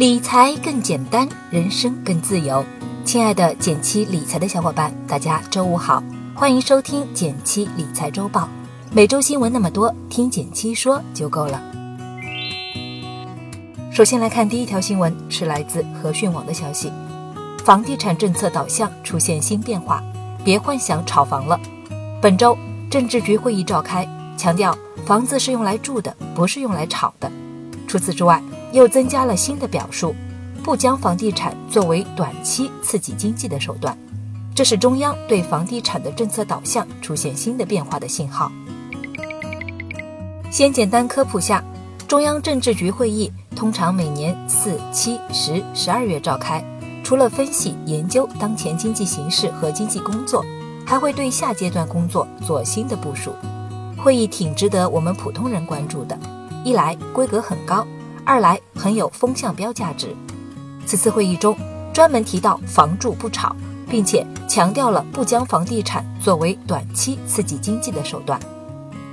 [0.00, 2.64] 理财更简单，人生更自由。
[3.04, 6.02] 亲爱的减七理财的小伙伴，大家周五好，
[6.34, 8.48] 欢迎收听减七理财周报。
[8.92, 11.62] 每周新闻那么多，听减七说就够了。
[13.92, 16.90] 首先来看第一条新闻，是来自和讯网的消息：
[17.62, 20.02] 房地产政策导向出现新变化，
[20.42, 21.60] 别幻想炒房了。
[22.22, 22.56] 本周
[22.88, 24.08] 政治局会议召开，
[24.38, 27.30] 强调房子是用来住的，不是用来炒的。
[27.90, 28.40] 除此之外，
[28.70, 30.14] 又增加了新的表述，
[30.62, 33.98] 不将房地产作为短期刺激经济的手段，
[34.54, 38.52] 这是中央对房地产的政策导向出现新的变化的信号。
[40.52, 41.64] 先简单科普下，
[42.06, 46.64] 中央政治局会议通常每年四、七、十、十二月召开，
[47.02, 50.44] 除了分析研究当前经济形势和经济工作，
[50.86, 53.34] 还会对下阶段工作做新的部署。
[53.98, 56.16] 会议挺值得我们普通人关注的。
[56.64, 57.86] 一来规格很高，
[58.24, 60.14] 二来很有风向标价值。
[60.86, 61.56] 此次会议中
[61.92, 63.54] 专门提到“房住不炒”，
[63.88, 68.38] 并且强调了不将房地产作为短期刺激经济的手段。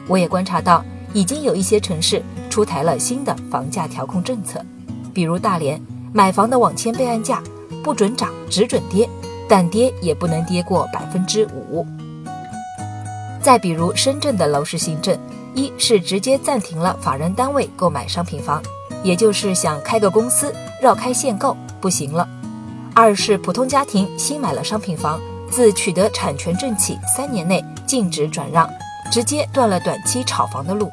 [0.08, 4.64] 我也观察到，已经有一些城市出台了新的房价调控政策，
[5.14, 5.82] 比如大连，
[6.14, 7.42] 买房的网签备案价
[7.84, 9.09] 不准涨，只准跌，
[9.48, 11.86] 但跌也不能跌过百分之五。
[13.42, 15.17] 再比如深圳的楼市新政。
[15.58, 18.61] 一是直接暂停了法人单位购买商品房，
[19.03, 22.27] 也就是想开个公司绕开限购不行了；
[22.94, 28.69] 二是普通家庭新买了商品房，自取得产权证起三年内禁止转让，
[29.11, 30.91] 直接断了短期炒房的路。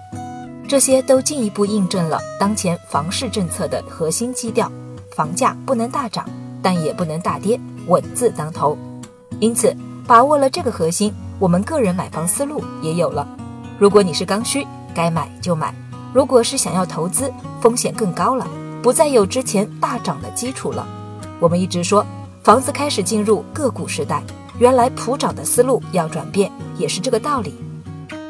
[0.66, 4.72] 这些都进一步印证了当前房市政策的核心基调：
[5.14, 6.26] 房价不能大涨，
[6.62, 8.78] 但也不能大跌，稳字当头。
[9.40, 13.28] 因此，把握了这个核心，我们个人买房思路也有了。
[13.78, 15.69] 如果你是刚需，该买就买；
[16.12, 18.47] 如果是想要投资，风险更高了，
[18.83, 20.86] 不再有之前大涨的基础了。
[21.41, 22.06] 我们一直说，
[22.42, 24.23] 房子开始进入个股时代，
[24.58, 27.55] 原来普涨的思路要转变，也是这个道理。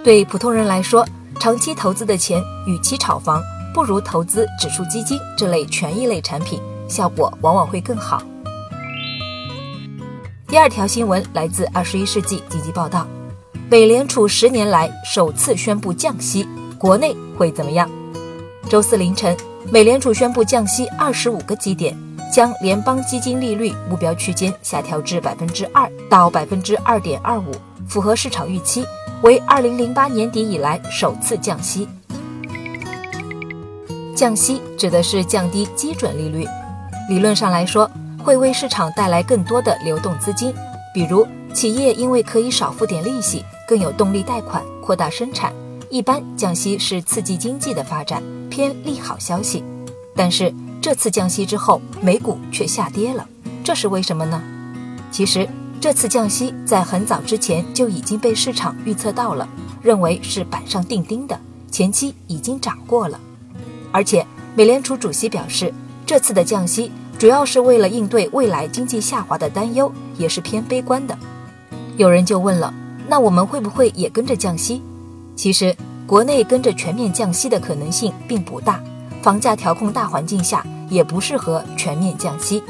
[0.02, 1.06] 对普通人来说，
[1.38, 3.42] 长期投资的钱，与其炒房，
[3.74, 8.22] 不如投资指数基金这类权益类产品，效果往往会更好。
[10.46, 13.06] 第二条新闻来自《二十一世纪经济报道》。
[13.74, 16.48] 美联储十年来首次宣布降息，
[16.78, 17.90] 国内会怎么样？
[18.68, 19.36] 周四凌晨，
[19.68, 21.92] 美联储宣布降息二十五个基点，
[22.32, 27.50] 将联邦基金利率目标区间下调至百分之二到百分之二点二五，
[27.88, 28.86] 符合市场预期，
[29.22, 31.88] 为二零零八年底以来首次降息。
[34.14, 36.46] 降息指的是降低基准利率，
[37.08, 37.90] 理论上来说，
[38.22, 40.54] 会为市场带来更多的流动资金，
[40.94, 43.44] 比如企业因为可以少付点利息。
[43.66, 45.52] 更有动力贷款扩大生产，
[45.90, 49.64] 一般降息是刺激经济的发展，偏利好消息。
[50.14, 53.26] 但是这次降息之后，美股却下跌了，
[53.64, 54.42] 这是为什么呢？
[55.10, 55.48] 其实
[55.80, 59.48] 这次降息在很早之前就已经被市场预测到了，
[59.82, 61.38] 认为是板上钉钉的，
[61.70, 63.18] 前期已经涨过了。
[63.90, 65.72] 而且美联储主席表示，
[66.04, 71.16] 这次的降息主要是为了应对未来经济下滑的担忧，也是偏悲观的。
[71.96, 72.74] 有人就问了。
[73.06, 74.82] 那我们会不会也跟着降息？
[75.36, 75.74] 其实
[76.06, 78.82] 国内跟着全面降息的可能性并不大，
[79.22, 82.62] 房价调控大环境下也不适合全面降息。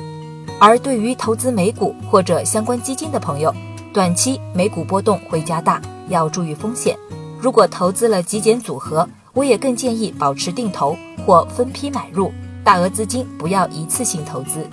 [0.59, 3.55] 而对于投资美股或者相关基金的朋友，
[3.93, 6.97] 短期美股波动会加大，要注意风险。
[7.41, 10.97] 如果投资了极简组合，我也更建议保持定投
[11.27, 14.67] 或分批买入，大额资金不要一次性投资。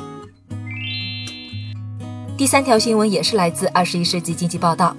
[2.38, 4.96] 第三条新闻也是来自《二十一世纪经济报道》。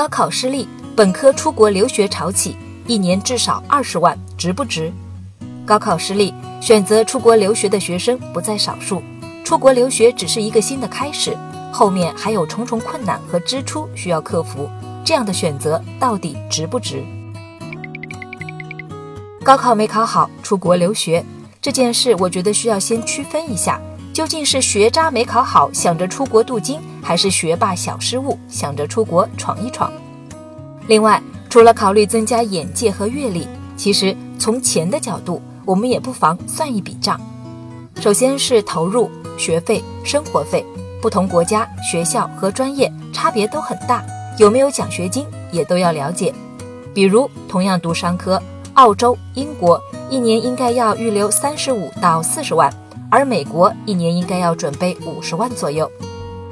[0.00, 0.66] 高考失利，
[0.96, 2.56] 本科出国留学潮起，
[2.86, 4.90] 一年至少二十万，值不值？
[5.66, 9.02] 高考失利，选择出国留学的学生不在少数。
[9.44, 11.36] 出国留学只是一个新的开始，
[11.70, 14.70] 后面还有重重困难和支出需要克服。
[15.04, 17.04] 这样的选择到底值不值？
[19.44, 21.22] 高考没考好，出国留学
[21.60, 23.78] 这件事，我觉得需要先区分一下。
[24.14, 29.92] 究竟是学渣没考好，想着出国镀金，还是学霸小失误，想着出国闯一闯？
[30.86, 37.20] 另外，除了考虑增加眼界和阅历，其实从钱的角度，我们也不妨算一笔账。
[38.00, 40.64] 首先是投入学费、生活费，
[41.02, 44.02] 不同国家、学校和专业差别都很大，
[44.38, 46.32] 有没有奖学金也都要了解。
[46.94, 48.42] 比如，同样读商科，
[48.74, 52.72] 澳洲、英国一年应该要预留三十五到四十万。
[53.10, 55.90] 而美国一年应该要准备五十万左右，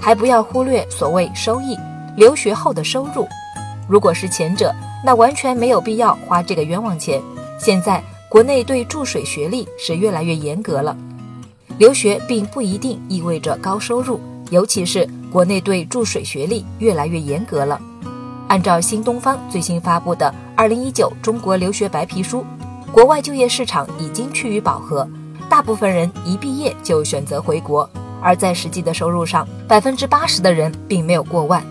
[0.00, 1.76] 还不要忽略所谓收益，
[2.16, 3.26] 留学后的收入。
[3.88, 4.74] 如果是前者，
[5.04, 7.20] 那完全没有必要花这个冤枉钱。
[7.58, 10.96] 现在国内对注水学历是越来越严格了，
[11.78, 17.80] 留学并不一定意味着高收入，尤其是国内对注水学历越来越严格了。
[18.48, 22.44] 按照新东方最新发布的《二零一九中国留学白皮书》，
[22.92, 25.06] 国外就业市场已经趋于饱和，
[25.48, 27.88] 大部分人一毕业就选择回国，
[28.22, 31.62] 而在实际的收入上，百分之八十的人并没有过万。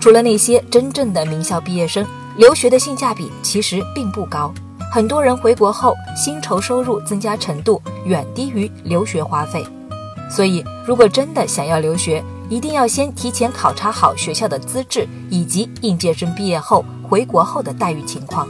[0.00, 2.06] 除了那些真正的名校毕业生，
[2.36, 4.52] 留学的性价比其实并不高。
[4.92, 9.64] 很多人回国后，薪酬收入增加程度远低于留学花费，
[10.30, 18.48] 所以如果真的想要留学，一定要先提前考察好学校的资质以及应届生毕业后回国后的待遇情况。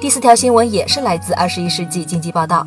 [0.00, 2.66] 第四条新闻也是来自《二十一世纪经济报道》，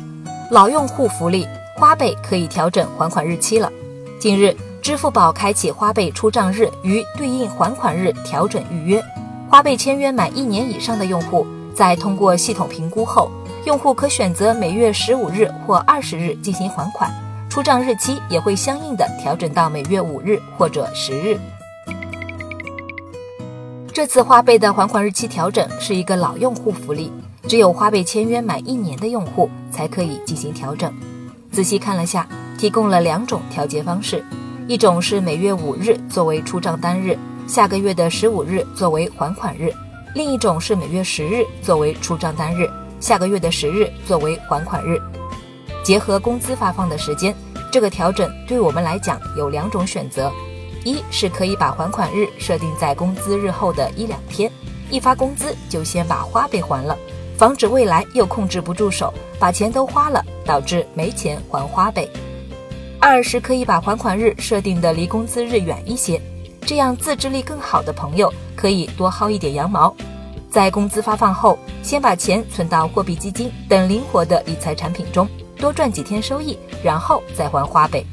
[0.50, 3.72] 老用户福利，花呗可以调整还款日期了。
[4.18, 9.02] 近日，支付宝开启花呗出账日与对应还款日调整预约。
[9.48, 13.30] 花呗签约满一年以上的用户，在通过系统评估后，
[13.64, 17.10] 用户可选择每月十五日或二十日进行还款，
[17.50, 21.38] 出账日期也会相应的调整到每月五日或者十日。
[23.92, 27.12] 这次花呗的还款日期调整是一个老用户福利，
[27.46, 30.90] 只有花呗签约满一年的用户才可以进行调整。
[31.52, 32.26] 仔细看了下，
[32.56, 34.24] 提供了两种调节方式，
[34.66, 37.16] 一种是每月五日作为出账单日。
[37.46, 39.70] 下个月的十五日作为还款日，
[40.14, 42.70] 另一种是每月十日作为出账单日，
[43.00, 44.98] 下个月的十日作为还款日。
[45.84, 47.34] 结合工资发放的时间，
[47.70, 50.32] 这个调整对我们来讲有两种选择：
[50.84, 54.50] 一是可以把还款日设定在工资日后的一两天，
[54.88, 56.96] 一发工资就先把花呗还了，
[57.42, 62.08] 防止未来又控制不住手，把钱都花了，导致没钱还花呗；
[63.00, 66.22] 二是可以把还款日设定的离工资日远一些。
[66.64, 69.92] 这样自制力更好的朋友可以多薅一点羊毛，
[70.52, 78.06] 在工资发放后，先把钱存到货币基金等灵活的理财产品中，多赚几天收益，然后再还花呗。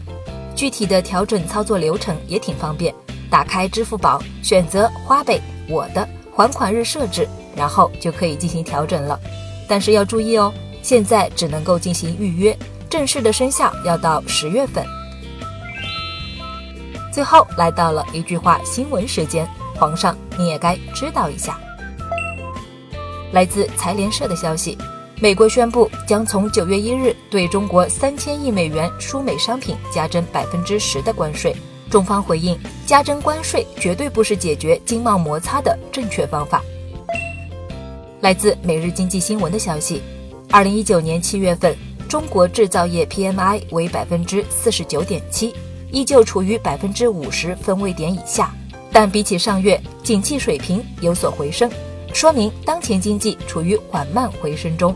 [0.56, 2.92] 具体的调整操作流程也挺方便，
[3.30, 5.40] 打开支付宝，选择花呗
[5.70, 7.28] 我的还款日设置，
[7.60, 9.20] 然后就可以进行调整了。
[9.68, 12.58] 但是要注意哦，现在只能够进行预约，
[12.90, 14.86] 正式的生效要到十月份。
[17.12, 19.46] 最后来到了一句话新闻时间，
[19.76, 21.60] 皇上你也该知道一下。
[23.34, 24.78] 来自财联社的消息，
[25.22, 31.54] 美国宣布将从九月一日对中国三千亿美元输美商品加征百分之十的关税。
[31.90, 36.64] 中方回应，加征关税绝对不是解决经贸摩擦的正确方法。
[38.22, 40.02] 来自每日经济新闻的消息，
[40.50, 41.74] 二零一九年七月份，
[42.10, 45.54] 中国制造业 PMI 为百分之四十九点七。
[45.92, 48.54] 依旧处于百分之五十分位点以下，
[48.92, 51.68] 但比起上月，景气水平有所回升，
[52.14, 54.94] 说明当前经济处于缓慢回升中。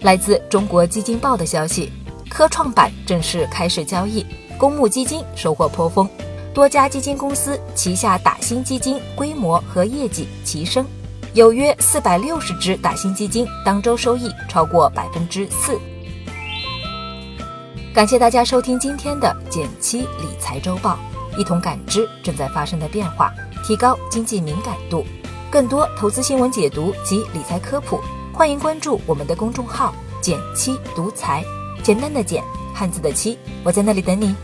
[0.00, 1.92] 来自中国基金报的消息，
[2.28, 4.26] 科创板正式开市交易，
[4.58, 6.08] 公募基金收获颇丰，
[6.52, 10.84] 多家基金公司旗下打新基金规模和业绩齐升，
[11.34, 15.76] 有约四百六十只打新基金当周收益超过百分之四。
[17.92, 20.96] 感谢大家收听今天的减七理财周报，
[21.36, 23.34] 一同感知正在发生的变化，
[23.64, 25.04] 提高经济敏感度。
[25.50, 28.00] 更多投资新闻解读及理财科普，
[28.32, 29.92] 欢迎关注我们的公众号
[30.22, 31.44] “减七独财”，
[31.82, 34.36] 简单的减，汉字的七，我在那里等你。